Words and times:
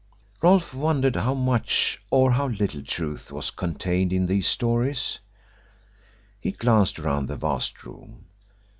Rolfe 0.41 0.73
wondered 0.73 1.15
how 1.15 1.35
much 1.35 2.01
or 2.09 2.31
how 2.31 2.47
little 2.47 2.81
truth 2.81 3.31
was 3.31 3.51
contained 3.51 4.11
in 4.11 4.25
these 4.25 4.47
stories. 4.47 5.19
He 6.39 6.53
glanced 6.53 6.97
around 6.97 7.27
the 7.27 7.35
vast 7.35 7.83
room. 7.83 8.25